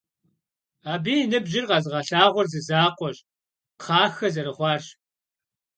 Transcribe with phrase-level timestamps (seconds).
[0.91, 3.17] Абы и ныбжьыр къэзыгъэлъагъуэр зы закъуэщ:
[3.79, 4.85] кхъахэ зэрыхъуарщ.